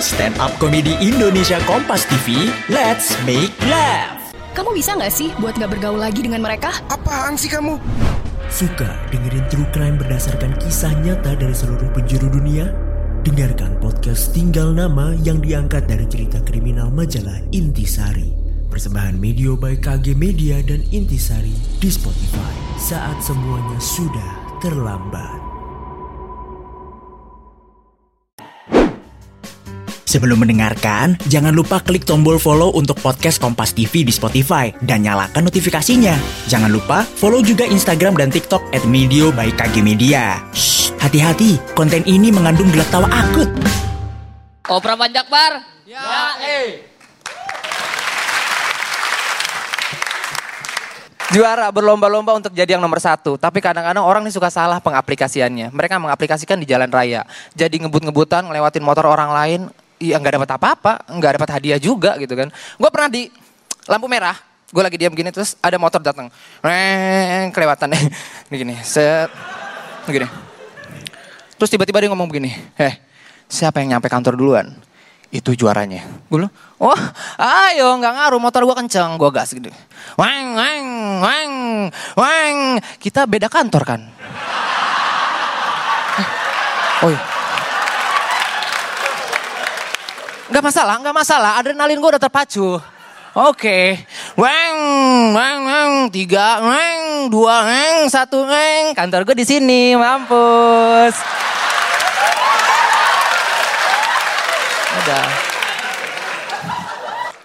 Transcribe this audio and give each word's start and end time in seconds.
Stand 0.00 0.40
Up 0.40 0.56
Comedy 0.56 0.96
Indonesia 1.04 1.60
Kompas 1.68 2.08
TV, 2.08 2.48
let's 2.72 3.12
make 3.28 3.52
laugh. 3.68 4.32
Kamu 4.56 4.72
bisa 4.72 4.96
nggak 4.96 5.12
sih 5.12 5.28
buat 5.36 5.60
nggak 5.60 5.76
bergaul 5.76 6.00
lagi 6.00 6.24
dengan 6.24 6.40
mereka? 6.40 6.72
Apaan 6.88 7.36
sih 7.36 7.52
kamu? 7.52 7.76
Suka 8.48 8.88
dengerin 9.12 9.44
true 9.52 9.68
crime 9.76 10.00
berdasarkan 10.00 10.56
kisah 10.56 10.96
nyata 11.04 11.36
dari 11.36 11.52
seluruh 11.52 11.92
penjuru 11.92 12.32
dunia? 12.32 12.72
Dengarkan 13.28 13.76
podcast 13.76 14.32
Tinggal 14.32 14.72
Nama 14.72 15.20
yang 15.20 15.44
diangkat 15.44 15.84
dari 15.84 16.08
cerita 16.08 16.40
kriminal 16.48 16.88
majalah 16.88 17.36
Intisari. 17.52 18.32
Persembahan 18.72 19.20
Media 19.20 19.52
by 19.52 19.76
KG 19.76 20.16
Media 20.16 20.64
dan 20.64 20.80
Intisari 20.96 21.52
di 21.76 21.92
Spotify 21.92 22.56
saat 22.80 23.20
semuanya 23.20 23.76
sudah 23.76 24.32
terlambat. 24.64 25.39
Sebelum 30.10 30.42
mendengarkan, 30.42 31.14
jangan 31.30 31.54
lupa 31.54 31.78
klik 31.78 32.02
tombol 32.02 32.34
follow 32.42 32.74
untuk 32.74 32.98
podcast 32.98 33.38
Kompas 33.38 33.70
TV 33.70 34.02
di 34.02 34.10
Spotify 34.10 34.74
dan 34.82 35.06
nyalakan 35.06 35.46
notifikasinya. 35.46 36.18
Jangan 36.50 36.66
lupa 36.66 37.06
follow 37.06 37.38
juga 37.46 37.62
Instagram 37.62 38.18
dan 38.18 38.26
TikTok 38.26 38.74
at 38.74 38.82
Medio 38.90 39.30
by 39.30 39.54
KG 39.54 39.78
Media. 39.86 40.42
Shh, 40.50 40.98
hati-hati, 40.98 41.62
konten 41.78 42.02
ini 42.10 42.34
mengandung 42.34 42.74
gelak 42.74 42.90
tawa 42.90 43.06
akut. 43.06 43.46
Opera 44.66 44.98
Panjak 44.98 45.30
Bar. 45.30 45.62
Ya, 45.86 46.34
eh. 46.42 46.82
Juara 51.30 51.70
berlomba-lomba 51.70 52.34
untuk 52.34 52.50
jadi 52.50 52.74
yang 52.74 52.82
nomor 52.82 52.98
satu. 52.98 53.38
Tapi 53.38 53.62
kadang-kadang 53.62 54.02
orang 54.02 54.26
ini 54.26 54.34
suka 54.34 54.50
salah 54.50 54.82
pengaplikasiannya. 54.82 55.70
Mereka 55.70 56.02
mengaplikasikan 56.02 56.58
di 56.58 56.66
jalan 56.66 56.90
raya. 56.90 57.22
Jadi 57.54 57.78
ngebut-ngebutan, 57.86 58.50
ngelewatin 58.50 58.82
motor 58.82 59.06
orang 59.06 59.30
lain. 59.30 59.70
Iya 60.00 60.16
nggak 60.16 60.40
dapat 60.40 60.50
apa-apa, 60.56 60.92
nggak 61.12 61.32
dapat 61.36 61.48
hadiah 61.60 61.76
juga 61.76 62.16
gitu 62.16 62.32
kan. 62.32 62.48
Gue 62.80 62.88
pernah 62.88 63.12
di 63.12 63.28
lampu 63.84 64.08
merah, 64.08 64.32
gue 64.72 64.80
lagi 64.80 64.96
diam 64.96 65.12
gini 65.12 65.28
terus 65.28 65.60
ada 65.60 65.76
motor 65.76 66.00
datang, 66.00 66.32
Reng, 66.64 67.52
kelewatan 67.52 67.92
ini 68.48 68.56
gini, 68.56 68.74
set, 68.80 69.28
gini. 70.08 70.24
Terus 71.60 71.68
tiba-tiba 71.68 72.00
dia 72.00 72.08
ngomong 72.08 72.32
begini, 72.32 72.48
eh 72.80 72.96
siapa 73.44 73.84
yang 73.84 74.00
nyampe 74.00 74.08
kantor 74.08 74.40
duluan? 74.40 74.72
Itu 75.28 75.52
juaranya. 75.52 76.08
Gue 76.32 76.42
bilang, 76.42 76.54
oh 76.80 77.00
ayo 77.36 78.00
nggak 78.00 78.14
ngaruh 78.16 78.40
motor 78.40 78.64
gue 78.64 78.76
kenceng, 78.80 79.20
gue 79.20 79.30
gas 79.36 79.52
gitu. 79.52 79.68
Weng, 80.16 80.56
weng, 80.56 80.88
weng, 81.20 81.52
weng. 82.16 82.56
Kita 82.96 83.28
beda 83.28 83.52
kantor 83.52 83.84
kan? 83.84 84.00
Eh, 86.20 86.26
Oh 87.04 87.08
iya. 87.12 87.39
Gak 90.50 90.64
masalah, 90.66 90.98
gak 90.98 91.14
masalah. 91.14 91.52
Adrenalin 91.62 91.98
gue 92.02 92.10
udah 92.10 92.22
terpacu. 92.22 92.82
Oke. 93.30 94.02
Weng, 94.34 94.78
weng, 95.30 95.60
weng. 95.62 95.92
Tiga, 96.10 96.58
weng. 96.58 97.30
Dua, 97.30 97.62
weng. 97.62 98.10
Satu, 98.10 98.42
weng. 98.42 98.90
Kantor 98.98 99.22
gue 99.22 99.38
di 99.38 99.46
sini. 99.46 99.94
Mampus. 99.94 101.14
Udah. 104.98 105.26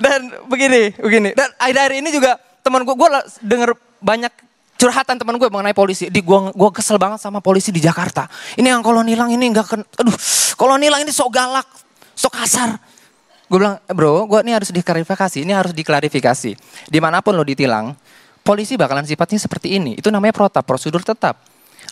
Dan 0.02 0.34
begini, 0.50 0.90
begini. 0.98 1.30
Dan 1.38 1.54
akhir-akhir 1.62 1.94
ini 2.02 2.10
juga 2.10 2.42
teman 2.66 2.82
gue, 2.82 2.96
gue 2.98 3.10
denger 3.46 3.78
banyak 4.02 4.34
curhatan 4.76 5.22
teman 5.22 5.38
gue 5.38 5.48
mengenai 5.54 5.78
polisi. 5.78 6.10
Di 6.10 6.26
gue 6.26 6.40
gue 6.52 6.70
kesel 6.74 6.98
banget 6.98 7.22
sama 7.22 7.40
polisi 7.40 7.70
di 7.70 7.80
Jakarta. 7.80 8.26
Ini 8.58 8.74
yang 8.74 8.82
kalau 8.82 9.06
nilang 9.06 9.30
ini 9.30 9.54
nggak 9.54 9.66
aduh, 10.02 10.16
kalau 10.58 10.76
nilang 10.76 11.06
ini 11.06 11.14
sok 11.14 11.30
galak, 11.32 11.70
sok 12.18 12.34
kasar. 12.34 12.76
Gue 13.46 13.58
bilang, 13.62 13.78
"Eh, 13.86 13.94
bro, 13.94 14.26
gue 14.26 14.40
ini 14.42 14.58
harus 14.58 14.74
diklarifikasi, 14.74 15.38
ini 15.46 15.54
harus 15.54 15.74
diklarifikasi. 15.74 16.52
Di 16.90 17.00
mana 17.02 17.22
pun 17.22 17.38
lo 17.38 17.46
ditilang, 17.46 17.94
polisi 18.46 18.78
bakalan 18.78 19.06
sifatnya 19.06 19.42
seperti 19.42 19.78
ini. 19.78 19.98
Itu 19.98 20.14
namanya 20.14 20.34
protap, 20.34 20.66
prosedur 20.66 21.02
tetap. 21.02 21.42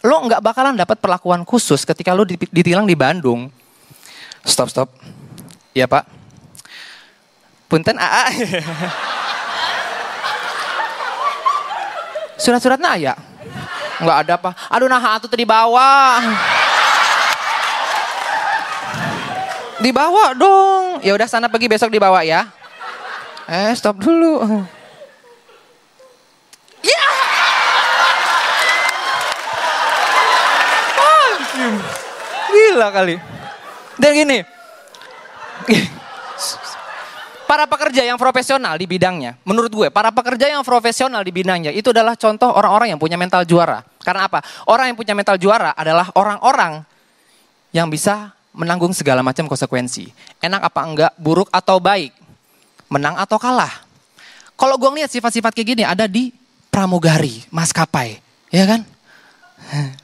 Lo 0.05 0.21
nggak 0.25 0.41
bakalan 0.41 0.77
dapat 0.77 1.01
perlakuan 1.01 1.41
khusus 1.45 1.85
ketika 1.85 2.13
lo 2.13 2.25
ditilang 2.27 2.85
di 2.85 2.93
Bandung. 2.97 3.49
Stop, 4.43 4.69
stop. 4.69 4.89
Iya 5.73 5.89
pak. 5.89 6.05
Punten 7.71 7.97
AA. 7.97 8.25
Surat-suratnya 12.43 12.99
ya? 12.99 13.13
Nggak 14.03 14.17
ada 14.27 14.33
apa. 14.35 14.51
Aduh 14.69 14.91
nah 14.91 14.99
itu 15.17 15.31
tadi 15.31 15.47
bawah. 15.47 16.19
Dibawa 19.83 20.31
dong. 20.31 21.03
Ya 21.03 21.11
udah 21.11 21.27
sana 21.27 21.51
pergi 21.51 21.67
besok 21.67 21.91
dibawa 21.91 22.23
ya. 22.23 22.47
Eh 23.51 23.75
stop 23.75 23.99
dulu. 23.99 24.63
Ya. 26.79 27.05
Anjing. 31.03 31.75
Gila 32.47 32.87
kali. 32.95 33.15
Dan 33.99 34.11
gini. 34.15 34.39
Para 37.43 37.69
pekerja 37.69 38.01
yang 38.01 38.17
profesional 38.17 38.73
di 38.81 38.89
bidangnya, 38.89 39.37
menurut 39.45 39.69
gue, 39.69 39.87
para 39.93 40.09
pekerja 40.09 40.49
yang 40.49 40.65
profesional 40.65 41.21
di 41.21 41.29
bidangnya 41.29 41.69
itu 41.69 41.93
adalah 41.93 42.17
contoh 42.17 42.49
orang-orang 42.49 42.95
yang 42.95 42.97
punya 42.97 43.13
mental 43.13 43.45
juara. 43.45 43.85
Karena 44.01 44.25
apa? 44.25 44.41
Orang 44.65 44.89
yang 44.89 44.97
punya 44.97 45.13
mental 45.13 45.37
juara 45.37 45.75
adalah 45.77 46.09
orang-orang 46.17 46.81
yang 47.69 47.93
bisa 47.93 48.33
menanggung 48.53 48.93
segala 48.93 49.25
macam 49.25 49.49
konsekuensi. 49.49 50.13
Enak 50.39 50.61
apa 50.69 50.81
enggak, 50.85 51.13
buruk 51.17 51.49
atau 51.49 51.81
baik, 51.81 52.13
menang 52.87 53.17
atau 53.17 53.41
kalah. 53.41 53.83
Kalau 54.53 54.77
gue 54.77 54.89
ngeliat 54.93 55.09
sifat-sifat 55.09 55.51
kayak 55.51 55.67
gini 55.73 55.83
ada 55.83 56.05
di 56.05 56.29
pramugari, 56.69 57.41
maskapai, 57.49 58.21
ya 58.53 58.65
kan? 58.69 58.81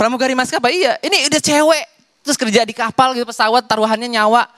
Pramugari 0.00 0.34
maskapai, 0.34 0.72
iya. 0.74 0.98
Ini 0.98 1.30
udah 1.30 1.38
cewek, 1.38 1.84
terus 2.26 2.34
kerja 2.34 2.66
di 2.66 2.74
kapal 2.74 3.14
gitu, 3.14 3.28
pesawat, 3.28 3.62
taruhannya 3.68 4.10
nyawa. 4.10 4.50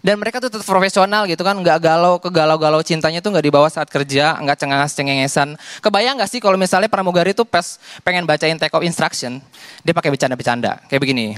Dan 0.00 0.16
mereka 0.16 0.40
tuh 0.40 0.48
tetap 0.48 0.64
profesional 0.64 1.28
gitu 1.28 1.44
kan, 1.44 1.52
nggak 1.56 1.78
galau, 1.80 2.16
kegalau-galau 2.16 2.80
cintanya 2.80 3.20
tuh 3.20 3.32
nggak 3.32 3.44
dibawa 3.44 3.68
saat 3.68 3.88
kerja, 3.92 4.36
nggak 4.40 4.56
cengenges 4.56 4.92
cengengesan. 4.96 5.48
Kebayang 5.84 6.16
nggak 6.16 6.30
sih 6.32 6.40
kalau 6.40 6.56
misalnya 6.56 6.88
pramugari 6.88 7.36
tuh 7.36 7.44
pas 7.44 7.76
pengen 8.00 8.24
bacain 8.24 8.56
take 8.56 8.72
off 8.72 8.84
instruction, 8.84 9.40
dia 9.84 9.92
pakai 9.92 10.08
bercanda-bercanda, 10.08 10.84
kayak 10.88 11.00
begini. 11.04 11.36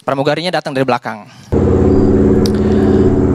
Pramugarinya 0.00 0.48
datang 0.48 0.72
dari 0.72 0.88
belakang. 0.88 1.28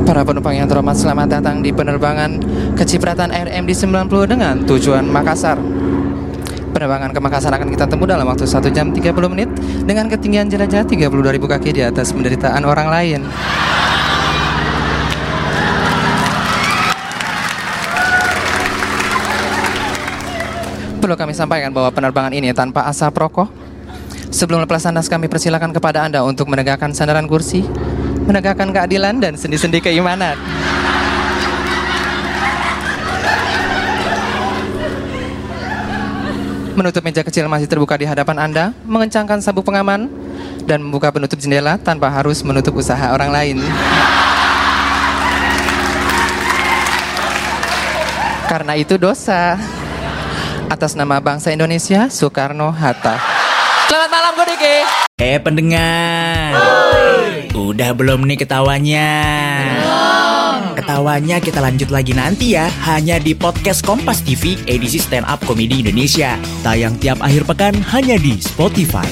Para 0.01 0.25
penumpang 0.25 0.57
yang 0.57 0.65
terhormat 0.65 0.97
selamat 0.97 1.37
datang 1.37 1.61
di 1.61 1.69
penerbangan 1.69 2.41
kecipratan 2.73 3.29
RMD 3.29 3.69
90 3.69 4.09
dengan 4.25 4.65
tujuan 4.65 5.05
Makassar. 5.05 5.61
Penerbangan 6.73 7.13
ke 7.13 7.19
Makassar 7.21 7.53
akan 7.53 7.69
kita 7.69 7.85
tempuh 7.85 8.09
dalam 8.09 8.25
waktu 8.25 8.49
1 8.49 8.73
jam 8.73 8.89
30 8.89 8.97
menit 9.29 9.49
dengan 9.85 10.09
ketinggian 10.09 10.49
jelajah 10.49 10.89
32.000 10.89 11.37
kaki 11.37 11.69
di 11.69 11.81
atas 11.85 12.09
penderitaan 12.09 12.65
orang 12.65 12.89
lain. 12.89 13.21
Perlu 20.97 21.13
kami 21.13 21.37
sampaikan 21.37 21.69
bahwa 21.69 21.93
penerbangan 21.93 22.33
ini 22.33 22.49
tanpa 22.57 22.89
asap 22.89 23.13
rokok. 23.21 23.64
Sebelum 24.33 24.63
lepas 24.65 24.85
landas 24.85 25.09
kami 25.09 25.29
persilakan 25.29 25.73
kepada 25.73 26.05
Anda 26.05 26.25
untuk 26.25 26.49
menegakkan 26.49 26.93
sandaran 26.93 27.29
kursi, 27.29 27.65
menegakkan 28.25 28.73
keadilan 28.73 29.21
dan 29.21 29.33
sendi-sendi 29.37 29.81
keimanan. 29.81 30.37
Menutup 36.75 37.07
meja 37.07 37.23
kecil 37.23 37.47
masih 37.47 37.71
terbuka 37.71 37.95
di 37.95 38.03
hadapan 38.03 38.35
Anda, 38.35 38.75
mengencangkan 38.83 39.39
sabuk 39.39 39.63
pengaman, 39.63 40.11
dan 40.67 40.83
membuka 40.83 41.07
penutup 41.07 41.39
jendela 41.39 41.79
tanpa 41.79 42.11
harus 42.11 42.43
menutup 42.43 42.75
usaha 42.75 43.15
orang 43.15 43.31
lain. 43.31 43.57
Karena 48.51 48.75
itu 48.75 48.99
dosa. 48.99 49.55
Atas 50.65 50.97
nama 50.97 51.21
bangsa 51.21 51.53
Indonesia, 51.53 52.09
Soekarno-Hatta. 52.09 53.34
Diki. 54.43 54.75
Eh 55.15 55.39
pendengar, 55.39 56.59
udah 57.55 57.95
belum 57.95 58.27
nih 58.27 58.43
ketawanya? 58.43 59.09
Ketawanya 60.75 61.39
kita 61.39 61.63
lanjut 61.63 61.87
lagi 61.87 62.11
nanti 62.11 62.59
ya, 62.59 62.67
hanya 62.83 63.15
di 63.15 63.31
podcast 63.31 63.79
Kompas 63.87 64.19
TV 64.19 64.59
edisi 64.67 64.99
Stand 64.99 65.23
Up 65.31 65.39
Comedy 65.47 65.79
Indonesia. 65.79 66.35
Tayang 66.67 66.99
tiap 66.99 67.23
akhir 67.23 67.47
pekan 67.47 67.79
hanya 67.95 68.19
di 68.19 68.35
Spotify. 68.43 69.07